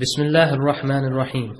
[0.00, 1.56] Bismillah ar-Rahman ar-Rahim.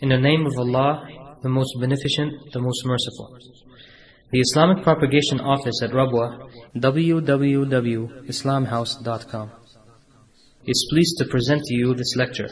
[0.00, 1.08] In the name of Allah,
[1.42, 3.38] the most beneficent, the most merciful.
[4.30, 9.50] The Islamic Propagation Office at Rabwa, www.islamhouse.com,
[10.66, 12.48] is pleased to present to you this lecture.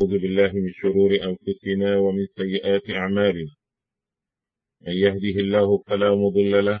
[0.00, 3.54] أعوذ بالله من شرور أنفسنا ومن سيئات أعمالنا
[4.86, 6.80] من يهده الله فلا مضل له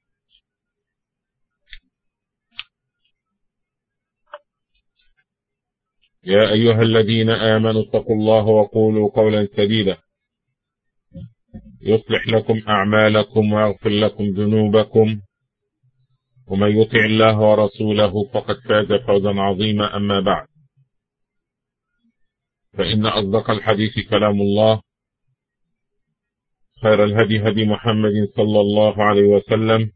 [6.23, 9.97] يا أيها الذين آمنوا اتقوا الله وقولوا قولا سديدا.
[11.81, 15.21] يصلح لكم أعمالكم ويغفر لكم ذنوبكم.
[16.47, 20.47] ومن يطع الله ورسوله فقد فاز فوزا عظيما أما بعد.
[22.73, 24.81] فإن أصدق الحديث كلام الله.
[26.81, 29.91] خير الهدي هدي محمد صلى الله عليه وسلم.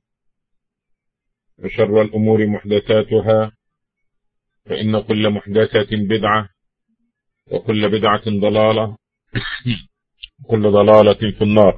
[1.64, 3.52] وشر الأمور محدثاتها.
[4.66, 6.50] فإن كل محدثة بدعة
[7.52, 8.98] وكل بدعة ضلالة
[10.48, 11.78] كل ضلالة في النار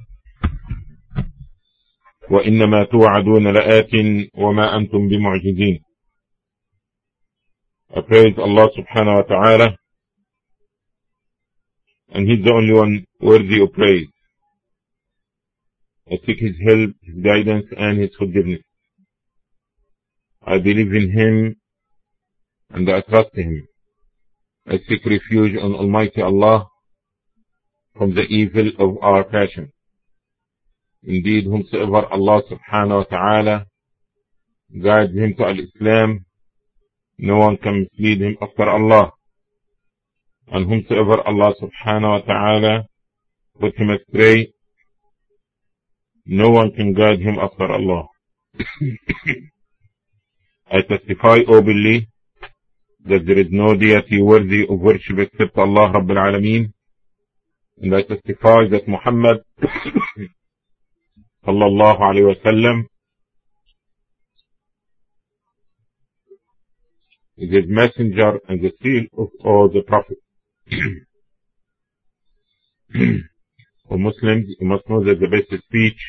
[2.31, 3.91] وإنما توعدون لآت
[4.35, 5.79] وما أنتم بمعجزين
[7.89, 9.77] I praise Allah subhanahu wa ta'ala
[12.13, 14.07] and He's the only one worthy of praise.
[16.11, 18.59] I seek His help, His guidance and His forgiveness.
[20.45, 21.55] I believe in Him
[22.71, 23.67] and I trust Him.
[24.67, 26.67] I seek refuge on Almighty Allah
[27.95, 29.71] from the evil of our passion.
[31.03, 33.65] Indeed, whomsoever Allah subhanahu wa ta'ala
[34.83, 36.25] guides him to al-Islam,
[37.17, 39.11] no one can mislead him after Allah.
[40.47, 42.83] And whomsoever Allah subhanahu wa ta'ala
[43.59, 44.53] put him astray,
[46.25, 48.07] no one can guide him after Allah.
[50.69, 52.09] I testify openly
[53.09, 56.73] that there is no deity worthy of worship except Allah Rabbil Alameen.
[57.81, 59.43] And I testify that Muhammad
[61.45, 62.85] sallallahu
[67.37, 70.21] is his messenger and the seal of all the prophets.
[73.87, 75.99] For Muslims, you must know that the best speech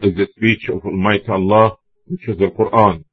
[0.00, 1.76] is the speech of Almighty Allah,
[2.06, 3.04] which is the Quran.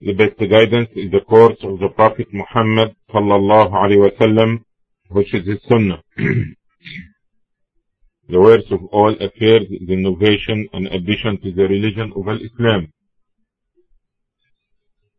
[0.00, 4.62] The best guidance is the course of the Prophet Muhammad sallallahu alaihi wasallam,
[5.08, 6.02] which is his Sunnah.
[8.28, 12.92] the worst of all affairs is innovation and addition to the religion of Islam.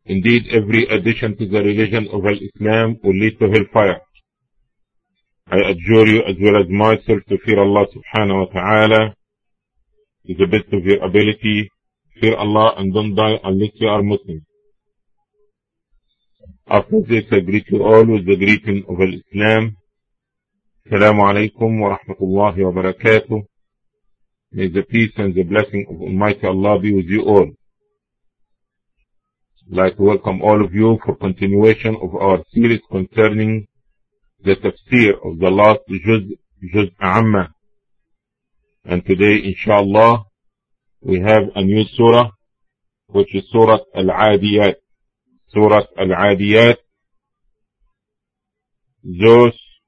[0.06, 4.00] Indeed, every addition to the religion of Islam will lead to hellfire.
[5.50, 9.14] I adjure you as well as myself to fear Allah subhanahu wa ta'ala
[10.26, 11.68] to the best of your ability.
[12.20, 14.44] Fear Allah and don't die unless you are Muslim.
[16.70, 19.74] After this, I greet you all with the greeting of Islam.
[20.86, 23.42] Assalamu alaikum wa rahmatullahi wa barakatuh.
[24.52, 27.50] May the peace and the blessing of Almighty Allah be with you all.
[29.70, 33.66] I'd like to welcome all of you for continuation of our series concerning
[34.44, 36.22] the tafsir of the last Juz,
[36.70, 37.48] Juz Amma.
[38.84, 40.24] And today, inshallah,
[41.00, 42.28] we have a new surah,
[43.06, 44.74] which is Surah Al-Adiyat.
[45.54, 46.78] سورة العاديات.
[49.04, 49.82] زوس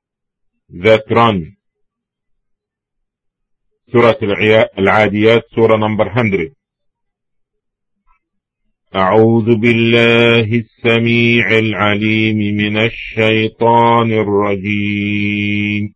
[0.72, 1.56] ذكران.
[3.92, 4.18] سورة
[4.78, 6.60] العاديات سورة نمبر 100
[8.94, 15.94] أعوذ بالله السميع العليم من الشيطان الرجيم.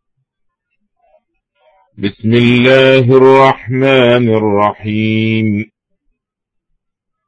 [1.98, 5.73] بسم الله الرحمن الرحيم.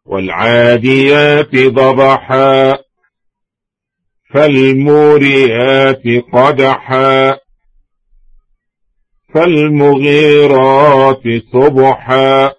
[0.07, 2.79] والعاديات ضبحا
[4.35, 7.39] فالموريات قدحا
[9.35, 11.23] فالمغيرات
[11.53, 12.53] صبحا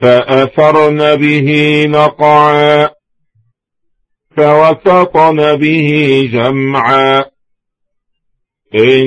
[0.00, 1.48] فأثرن به
[1.86, 2.90] نقعا
[4.36, 5.90] فوسطن به
[6.32, 7.24] جمعا.
[8.74, 9.06] إن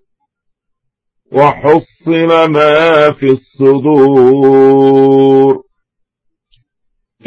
[1.31, 4.91] وحصل ما في الصدور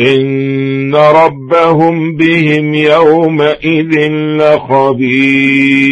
[0.01, 3.93] إن ربهم بهم يومئذ
[4.41, 5.85] لخبير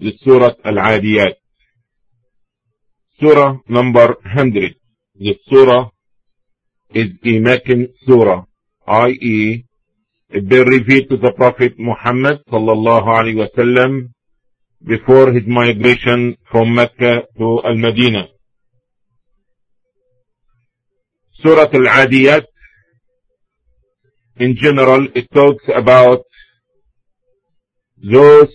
[0.00, 1.38] للسورة العاديات
[3.20, 4.74] سورة number 100
[5.16, 5.90] This surah
[6.92, 8.42] is a Meccan surah
[8.86, 9.64] i.e.
[10.30, 14.13] it been revealed to the Prophet Muhammad sallallahu alaihi wasallam
[14.86, 18.28] before his migration from Mecca to Al-Madinah
[21.44, 22.44] Surah Al-Adiyat,
[24.36, 26.22] in general, it talks about
[28.02, 28.48] those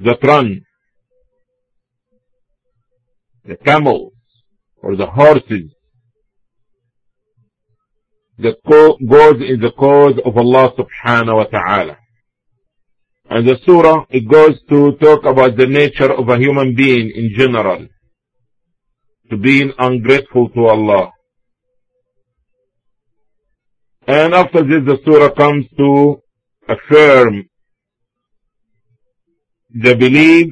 [0.00, 0.60] that run,
[3.46, 4.12] the camels
[4.82, 5.72] or the horses
[8.38, 11.96] that go, goes in the cause of Allah subhanahu wa ta'ala.
[13.28, 17.34] And the surah, it goes to talk about the nature of a human being in
[17.36, 17.86] general,
[19.30, 21.12] to being ungrateful to Allah.
[24.06, 26.22] And after this, the surah comes to
[26.68, 27.48] affirm
[29.74, 30.46] the belief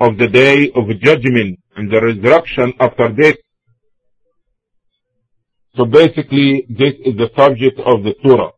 [0.00, 3.36] of the day of judgment and the resurrection after death.
[5.76, 8.52] So basically, this is the subject of the surah.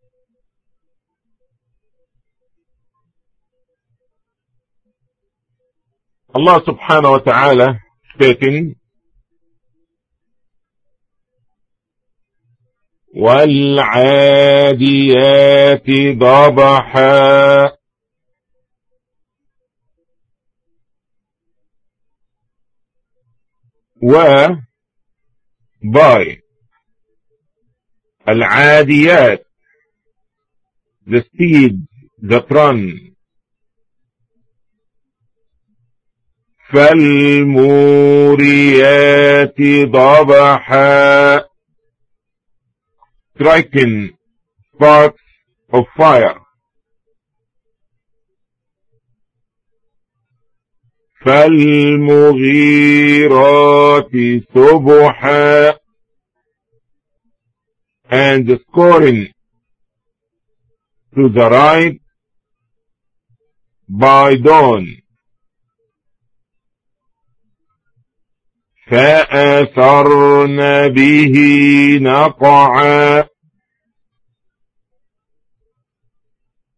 [6.37, 7.81] الله سبحانه وتعالى
[8.21, 8.77] فاتني
[13.17, 14.61] والعاديات
[16.19, 17.77] ضبحا.
[25.83, 26.43] وباي
[28.29, 29.47] العاديات.
[31.06, 31.87] The seeds,
[32.23, 33.16] the trunks,
[36.73, 38.41] فالموريات
[39.91, 41.41] ضبحا
[43.39, 44.11] striking
[44.73, 45.21] sparks
[45.73, 46.41] of fire.
[51.27, 52.53] فالمغيرات
[54.55, 55.77] صبحا
[58.11, 59.33] and scoring
[61.15, 62.01] to the right
[63.89, 64.87] by dawn
[68.87, 71.35] فأثرن به
[72.03, 73.25] نقعا.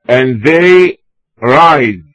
[0.08, 0.98] And they
[1.40, 2.08] rise.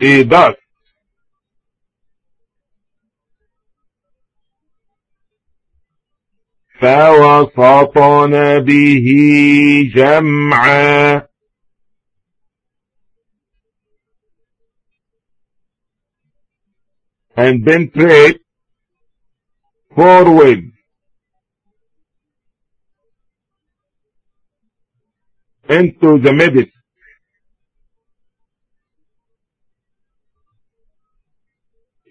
[0.00, 0.56] a dust
[6.80, 11.27] فوسطن به جمعا.
[17.42, 18.40] And then trade
[19.94, 20.62] forward.
[25.68, 26.64] into the middle.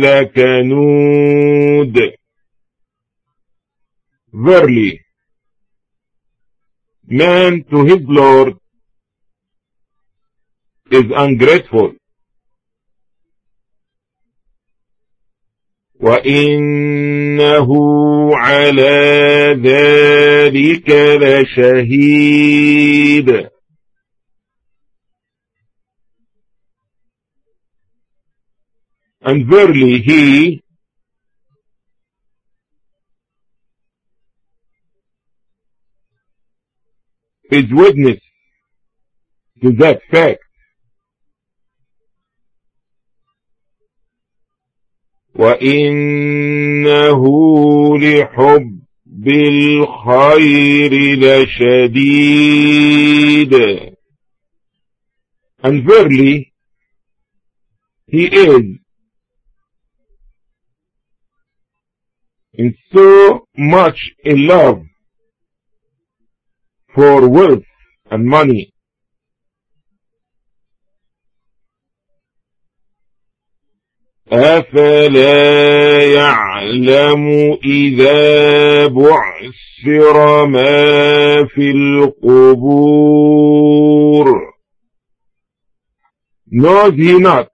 [0.00, 1.38] لكنود
[4.30, 4.97] Verily,
[7.07, 8.57] man to his Lord
[10.91, 11.93] is ungrateful.
[16.03, 17.69] وإنه
[18.35, 20.89] على ذلك
[21.21, 22.63] لشهيد
[29.25, 30.61] And verily he
[37.51, 38.19] is witness
[39.61, 40.39] to that fact.
[45.35, 47.23] وإنه
[47.97, 48.83] لحب
[49.27, 52.73] الخير لشديد
[55.65, 56.51] And verily,
[58.07, 58.63] he is
[62.53, 64.83] in so much in love
[66.95, 67.63] for wealth
[68.11, 68.73] and money.
[74.31, 77.27] أفلا يعلم
[77.65, 83.23] إذا بعثر ما في القبور
[86.55, 87.47] Knows he not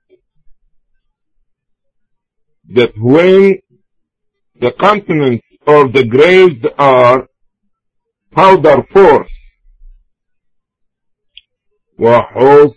[2.75, 3.59] that when
[4.59, 7.27] the continents of the graves are
[8.36, 9.30] powder force
[11.98, 12.74] وحصل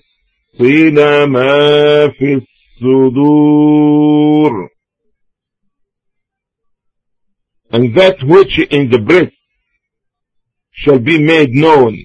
[1.28, 2.42] ما في
[2.82, 4.70] الصدور
[7.72, 9.34] and that which in the breast
[10.72, 11.96] shall be made known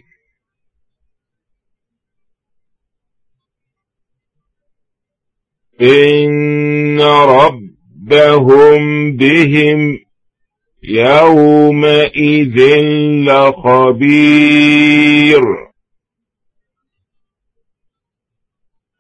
[5.81, 10.02] إن ربهم بهم
[10.83, 12.59] يومئذ
[13.27, 14.63] لخبير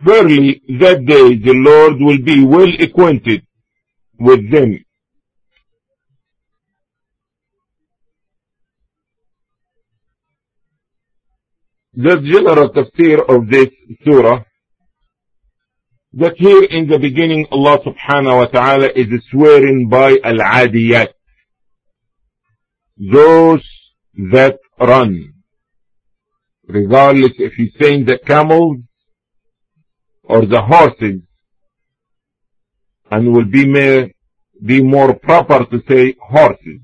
[0.04, 3.46] Verily, that day the Lord will be well acquainted
[4.18, 4.84] with them.
[11.94, 13.68] The general tafsir of this
[14.04, 14.42] surah,
[16.14, 21.10] that here in the beginning Allah subhanahu wa ta'ala is swearing by al-adiyat,
[22.96, 23.62] those
[24.32, 25.32] that run.
[26.66, 28.78] Regardless if he's saying the camels
[30.22, 31.20] or the horses
[33.10, 34.08] and will be more,
[34.64, 36.80] be more proper to say horses.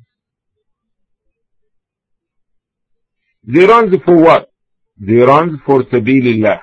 [3.44, 4.50] They run for what?
[4.98, 6.60] They run for sabilillah.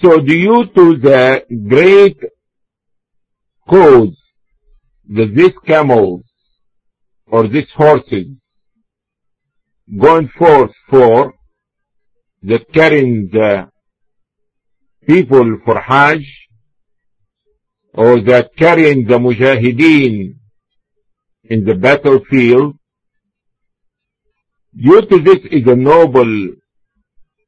[0.00, 2.18] So due to the great
[3.68, 4.16] cause
[5.08, 6.22] that these camels
[7.32, 8.26] or these horses
[10.04, 11.32] going forth for
[12.42, 13.68] the carrying the
[15.08, 16.24] people for Hajj
[17.94, 20.34] or that carrying the mujahideen
[21.44, 22.74] in the battlefield,
[24.74, 26.48] due to this is a noble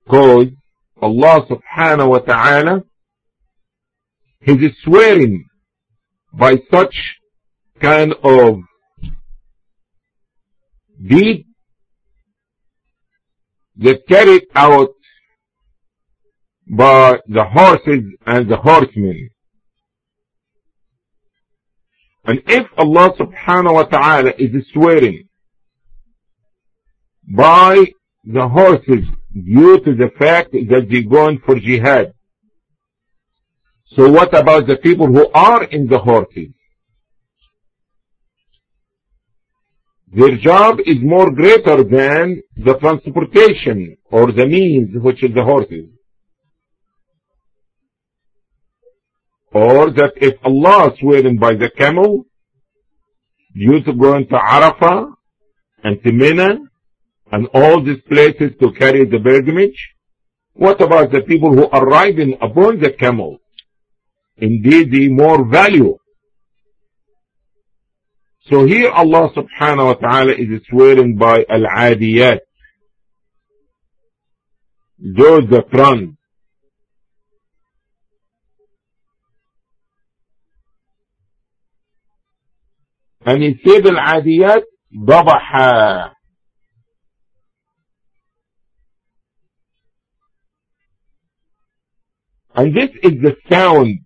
[0.09, 0.49] cause,
[1.01, 2.83] Allah subhanahu wa ta'ala,
[4.41, 5.45] He is swearing
[6.33, 6.97] by such
[7.81, 8.59] kind of
[11.07, 11.47] deed
[13.77, 14.91] that carried out
[16.67, 19.31] by the horses and the horsemen.
[22.25, 25.29] And if Allah subhanahu wa ta'ala is swearing
[27.29, 27.85] by
[28.25, 32.15] the horses due to the fact that they're going for jihad,
[33.89, 36.49] so what about the people who are in the horses?
[40.17, 45.89] Their job is more greater than the transportation or the means which is the horses.
[49.53, 52.27] Or that if Allah swearing by the camel,
[53.55, 55.15] you to go into Arafah
[55.83, 56.59] and to Mina
[57.33, 59.95] and all these places to carry the pilgrimage,
[60.53, 63.39] what about the people who are riding upon the camel?
[64.37, 65.97] Indeed, the more value.
[68.50, 72.40] So here Allah subhanahu wa ta'ala is swearing by al-adiyat.
[75.00, 76.18] Those that run
[83.28, 84.64] أن يصيب العاديات
[85.06, 86.12] ضبحا
[92.56, 94.00] And this is the sound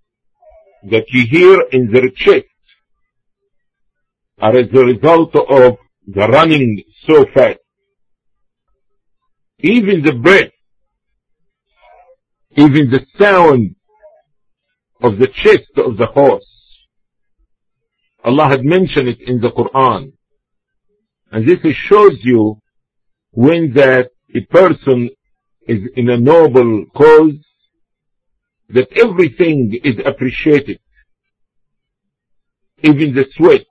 [0.92, 2.47] that you hear in their chest
[4.41, 5.77] as a result of
[6.07, 7.59] the running so fast.
[9.61, 10.53] Even the breath,
[12.57, 13.75] even the sound
[15.03, 16.59] of the chest of the horse
[18.25, 20.13] Allah had mentioned it in the Quran.
[21.31, 22.61] And this shows you
[23.31, 25.11] when that a person
[25.67, 27.39] is in a noble cause,
[28.71, 30.79] that everything is appreciated.
[32.83, 33.65] Even the sweat.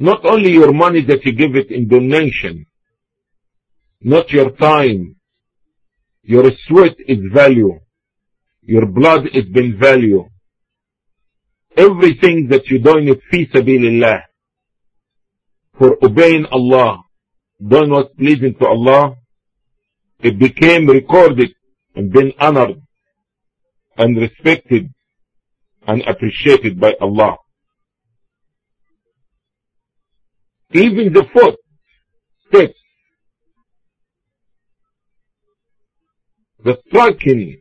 [0.00, 2.66] Not only your money that you give it in donation,
[4.00, 5.16] not your time.
[6.22, 7.78] Your sweat is value.
[8.62, 10.24] Your blood is been value
[11.76, 14.22] everything that you're doing it fi sabilillah
[15.78, 17.02] for obeying Allah,
[17.66, 19.16] doing what's pleasing to Allah,
[20.20, 21.54] it became recorded
[21.94, 22.82] and been honored
[23.96, 24.92] and respected
[25.86, 27.36] and appreciated by Allah.
[30.72, 31.56] Even the foot
[32.48, 32.78] steps,
[36.64, 37.60] the striking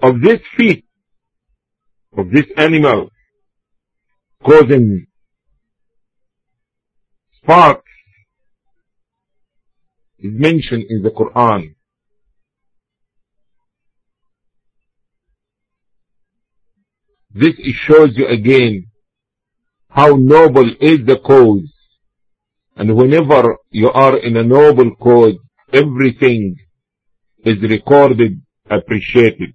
[0.00, 0.84] of this feet
[2.16, 3.08] of this animal
[4.44, 5.06] causing
[7.42, 7.90] sparks
[10.20, 11.74] is mentioned in the Quran.
[17.34, 17.54] This
[17.86, 18.86] shows you again
[19.90, 21.70] how noble is the cause.
[22.76, 25.34] And whenever you are in a noble cause,
[25.72, 26.56] everything
[27.44, 29.54] is recorded, appreciated.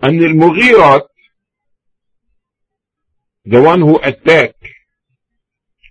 [0.00, 1.08] And the
[3.44, 4.54] the one who attack,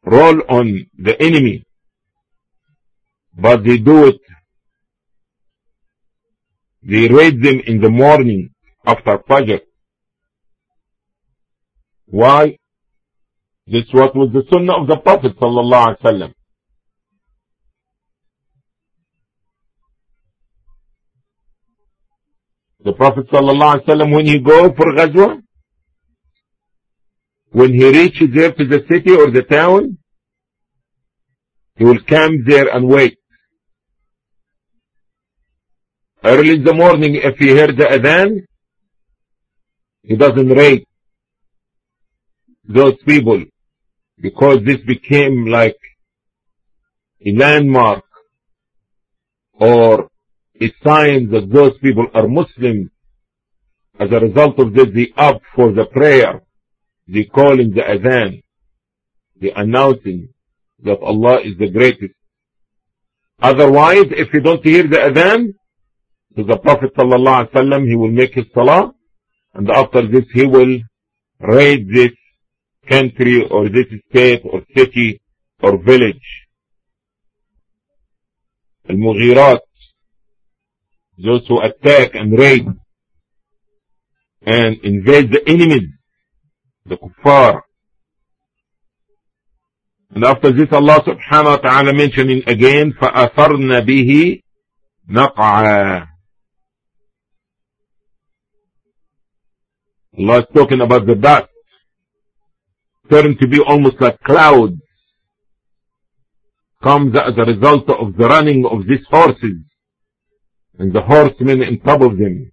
[0.05, 1.65] roll on the enemy,
[3.33, 4.21] but they do it,
[6.87, 8.49] they raid them in the morning
[8.85, 9.59] after Fajr.
[12.05, 12.57] Why?
[13.67, 16.33] This what was the sunnah of the Prophet sallallahu alaihi wasallam.
[22.85, 25.41] The Prophet ﷺ, when he go for Ghazwa,
[27.51, 29.97] when he reaches there to the city or the town,
[31.75, 33.17] he will camp there and wait.
[36.27, 38.45] Early in the morning, if he heard the adhan,
[40.03, 40.85] he doesn't raid
[42.67, 43.45] those people
[44.19, 45.79] because this became like
[47.25, 48.03] a landmark
[49.53, 50.09] or
[50.59, 52.89] a sign that those people are Muslims.
[53.97, 56.41] As a result of this, they opt for the prayer,
[57.07, 58.43] the calling the adhan,
[59.39, 60.27] the announcing
[60.83, 62.15] that Allah is the greatest.
[63.41, 65.53] Otherwise, if you don't hear the adhan,
[66.37, 68.93] to the Prophet ﷺ, he will make his salah,
[69.55, 70.79] and after this he will
[71.39, 72.11] raid this
[72.87, 75.19] country or this state or city
[75.61, 76.27] or village.
[78.87, 79.59] Al-Mughirat
[81.17, 82.67] those who attack and raid
[84.45, 85.89] and invade the enemies,
[86.85, 87.61] the kuffar.
[90.13, 94.41] And after this Allah subhanahu wa ta'ala mentioning again, فَأَثَرْنَ بِهِ
[95.09, 96.16] نَقْعًا
[100.17, 101.47] Allah is talking about the dust
[103.09, 104.81] turning to be almost like clouds
[106.83, 109.57] comes as a result of the running of these horses
[110.77, 112.51] and the horsemen on top of them.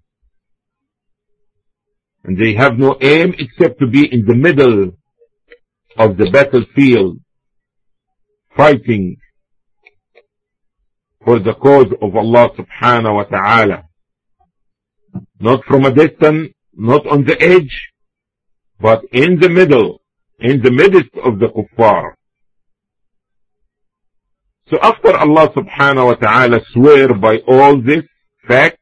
[2.25, 4.93] And they have no aim except to be in the middle
[5.99, 7.19] of the battlefield,
[8.57, 9.17] fighting
[11.25, 13.85] for the cause of Allah subhanahu wa ta'ala.
[15.39, 17.91] Not from a distance, not on the edge,
[18.81, 20.01] but in the middle,
[20.41, 22.13] in the midst of the kuffar.
[24.71, 28.05] So after Allah subhanahu wa ta'ala swear by all this,
[28.49, 28.79] facts,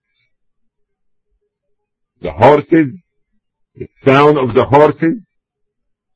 [2.21, 2.89] the horses,
[3.75, 5.19] the sound of the horses,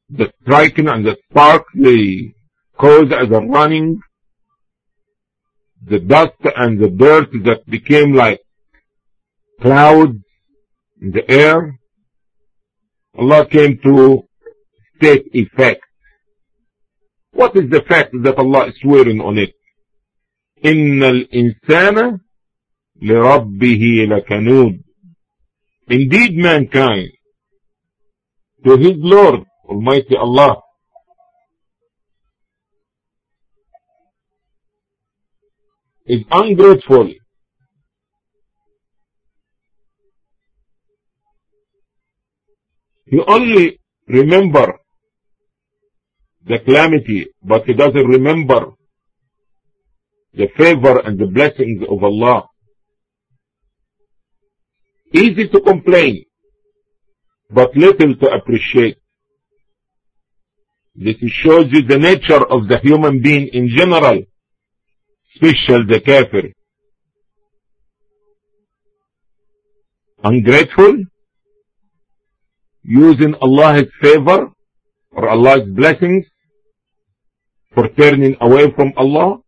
[0.09, 2.35] the striking and the spark they
[2.79, 4.01] cause as a running,
[5.85, 8.41] the dust and the dirt that became like
[9.61, 10.19] clouds
[11.00, 11.78] the air.
[13.18, 14.24] Allah came to
[14.98, 15.82] state a fact.
[17.34, 19.54] What is the fact that Allah is swearing on it?
[20.66, 22.20] إن الإنسان
[23.02, 24.84] لربه لكنود
[25.90, 27.10] Indeed mankind
[28.64, 30.58] to his Lord Almighty Allah
[36.06, 37.10] is ungrateful
[43.07, 44.75] He only remember
[46.45, 48.73] the calamity but he doesn't remember
[50.35, 52.49] the favor and the blessings of Allah
[55.13, 56.25] Easy to complain,
[57.51, 58.99] but little to appreciate.
[60.95, 64.23] This shows you the nature of the human being in general,
[65.35, 66.53] especially the kafir.
[70.25, 71.05] Ungrateful,
[72.87, 74.51] using Allah's favor
[75.11, 76.25] or Allah's blessings
[77.75, 79.39] for turning away from Allah,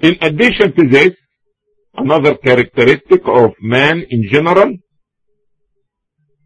[0.00, 1.10] In addition to this,
[1.94, 4.76] another characteristic of man in general,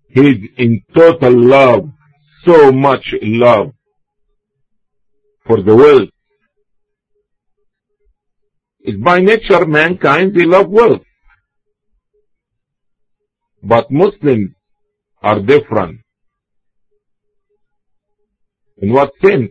[0.09, 1.91] he is in total love,
[2.47, 3.73] so much love
[5.47, 6.09] for the world.
[9.03, 11.03] By nature mankind, they love wealth.
[13.62, 14.51] But Muslims
[15.23, 16.01] are different.
[18.79, 19.51] In what sense?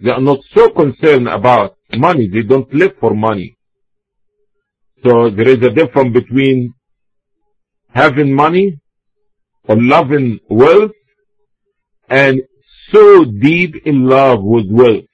[0.00, 2.28] they are not so concerned about money.
[2.28, 3.56] They don't live for money.
[5.04, 6.74] So there is a difference between
[7.94, 8.78] having money
[9.64, 10.92] or loving wealth
[12.08, 12.40] and
[12.92, 15.07] so deep in love with wealth.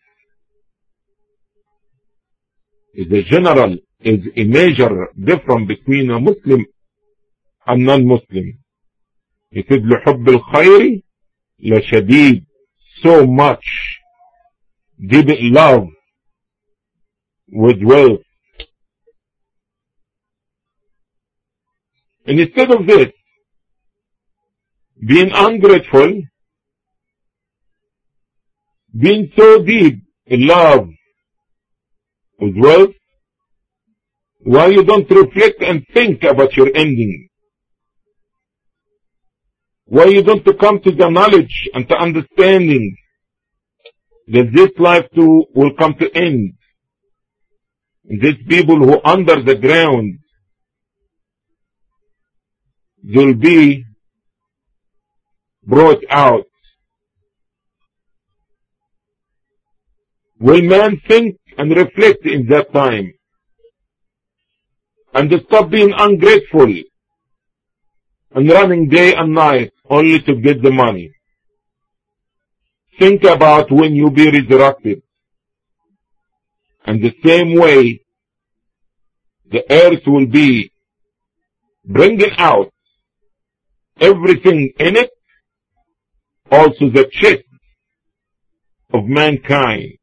[2.93, 6.65] Is a general, is a major difference between a Muslim
[7.67, 8.59] and non-Muslim.
[9.51, 11.01] He said لحب الخير
[11.59, 12.45] لشديد
[13.03, 13.65] so much
[14.99, 15.87] deep in love
[17.47, 18.21] with wealth.
[22.25, 23.07] And instead of this,
[25.07, 26.21] being ungrateful,
[28.95, 30.89] being so deep in love
[32.40, 32.94] with wealth,
[34.40, 37.28] why you don't reflect and think about your ending?
[39.86, 42.96] Why you don't come to the knowledge and the understanding
[44.28, 46.54] that this life too will come to end?
[48.04, 50.18] These people who under the ground,
[53.02, 53.84] they'll be
[55.66, 56.44] brought out.
[60.38, 63.12] Will man think and reflect in that time
[65.14, 66.72] and stop being ungrateful
[68.32, 71.12] and running day and night only to get the money?
[72.98, 75.02] Think about when you be resurrected.
[76.84, 78.00] And the same way,
[79.50, 80.70] the earth will be
[81.84, 82.72] bringing out
[84.00, 85.10] everything in it,
[86.50, 87.44] also the chest
[88.92, 89.98] of mankind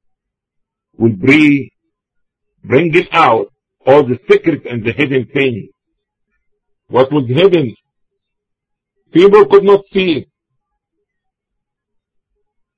[1.01, 1.73] will be
[2.63, 3.47] bringing out
[3.87, 5.69] all the secret and the hidden things.
[6.89, 7.75] What was hidden,
[9.11, 10.27] people could not see it,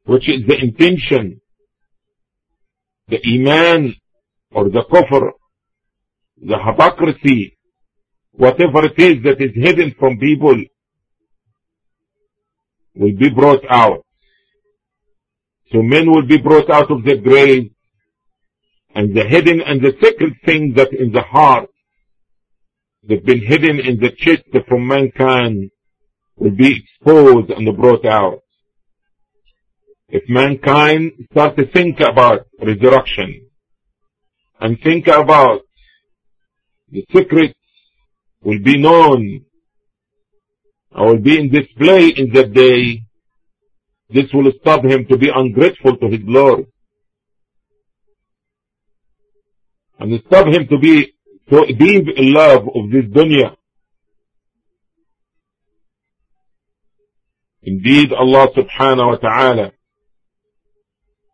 [0.06, 1.42] which is the intention,
[3.10, 3.94] the iman
[4.52, 5.32] or the kufr,
[6.38, 7.58] the hypocrisy,
[8.32, 10.56] whatever it is that is hidden from people
[12.96, 14.06] will be brought out.
[15.74, 17.74] So men will be brought out of their grave
[18.96, 21.70] and the hidden and the secret things that in the heart
[23.08, 25.72] that been hidden in the chest from mankind
[26.38, 28.40] will be exposed and brought out.
[30.10, 33.48] If mankind start to think about resurrection
[34.60, 35.62] and think about
[36.92, 37.56] the secrets
[38.44, 39.46] will be known
[40.92, 43.02] or will be in display in that day,
[44.10, 46.68] this will stop him to be ungrateful to his Lord.
[50.00, 51.14] And stop him to be
[51.50, 53.56] to deep in love of this dunya.
[57.62, 59.72] Indeed, Allah subhanahu wa ta'ala,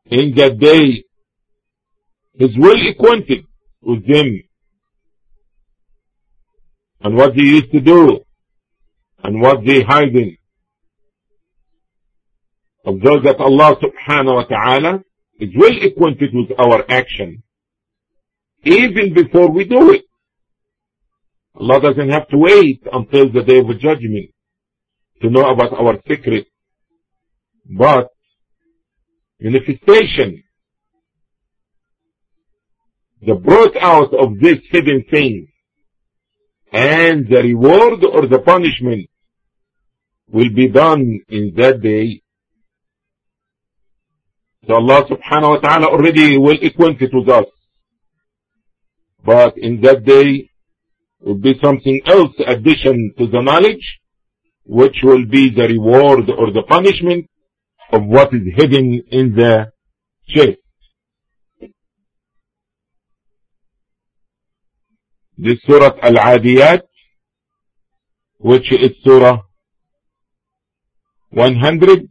[0.05, 1.03] in that day,
[2.35, 3.45] is well acquainted
[3.81, 4.43] with them
[7.01, 8.19] and what they used to do
[9.23, 10.37] and what they hiding.
[12.85, 15.03] Observe that Allah subhanahu wa ta'ala
[15.39, 17.43] is well acquainted with our action
[18.63, 20.05] even before we do it.
[21.55, 24.31] Allah doesn't have to wait until the day of judgment
[25.21, 26.47] to know about our secret.
[27.65, 28.09] But
[29.39, 30.43] manifestation,
[33.21, 35.47] the brought out of this hidden thing
[36.71, 39.09] and the reward or the punishment
[40.31, 42.21] will be done in that day.
[44.67, 47.45] So Allah subhanahu wa ta'ala already will acquainted with us.
[49.29, 50.49] But in that day
[51.19, 53.85] will be something else addition to the knowledge,
[54.65, 57.29] which will be the reward or the punishment
[57.91, 59.71] of what is hidden in the
[60.27, 60.57] chest.
[65.37, 66.81] This Surah Al-Adiyat,
[68.39, 69.41] which is Surah
[71.29, 72.07] 100,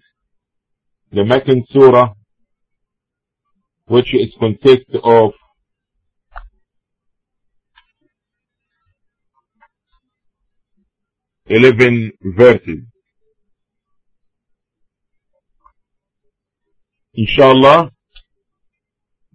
[1.11, 2.11] the Meccan Surah,
[3.87, 5.33] which is consists of
[11.47, 12.79] eleven verses.
[17.15, 17.91] Inshallah,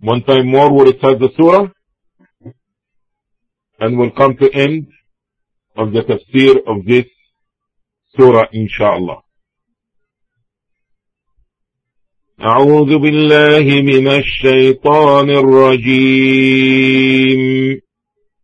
[0.01, 1.69] one time more we'll recite the surah
[3.81, 4.89] and we'll come to end
[5.77, 7.07] of the tafsir of this
[8.17, 9.23] surah inshallah.
[12.41, 16.69] أعوذ بالله من الشيطان الرجيم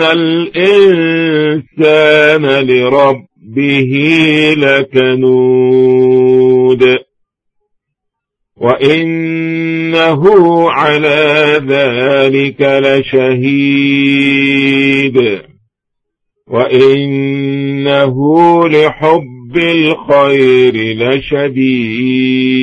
[0.00, 1.66] الإنسان
[2.66, 3.92] لربه
[4.58, 6.24] لكنود
[8.56, 10.22] وإنه
[10.70, 13.94] على ذلك لشهيد
[16.48, 18.14] وإنه
[18.68, 22.54] لحب الخير لشديد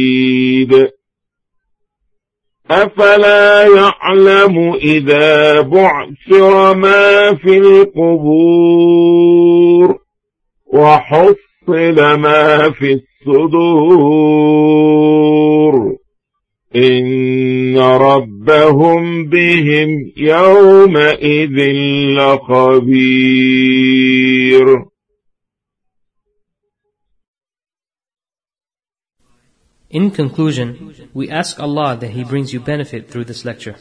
[2.72, 9.12] أفلا يعلم إذا بعثر ما في القبور
[10.74, 11.36] وحصل
[11.98, 14.32] ما في الصدور
[16.76, 21.58] إن ربهم بهم يومئذ
[23.22, 24.91] لخبير
[29.92, 33.76] In conclusion, we ask Allah that He brings you benefit through this lecture.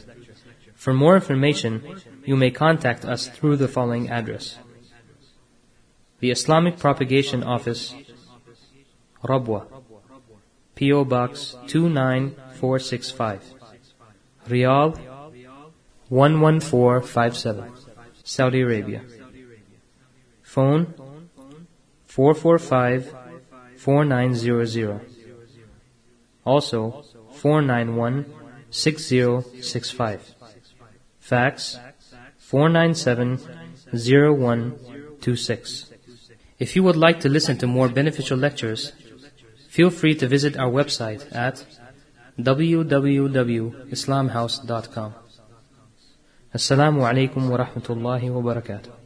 [0.75, 4.57] For more information, you may contact us through the following address.
[6.19, 7.95] The Islamic Propagation Office,
[9.23, 9.67] Rabwa,
[10.75, 11.05] P.O.
[11.05, 13.53] Box 29465,
[14.49, 14.99] Riyadh
[16.09, 17.71] 11457,
[18.23, 19.01] Saudi Arabia.
[20.43, 20.93] Phone
[22.07, 23.15] 445
[23.77, 25.10] 4900.
[26.45, 28.25] Also 491
[28.69, 30.35] 6065.
[31.19, 31.79] Fax
[32.39, 33.39] 497
[33.93, 35.91] 0126.
[36.59, 38.91] If you would like to listen to more beneficial lectures,
[39.67, 41.65] feel free to visit our website at
[42.39, 45.13] www.islamhouse.com.
[46.53, 49.00] Assalamu alaikum wa rahmatullahi wa barakatuh.